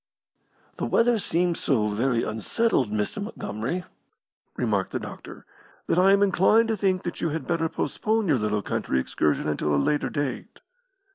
[0.77, 3.21] "The weather seems so very unsettled, Mr.
[3.21, 3.83] Montgomery,"
[4.57, 5.45] remarked the doctor,
[5.85, 9.47] "that I am inclined to think that you had better postpone your little country excursion
[9.47, 10.61] until a later date."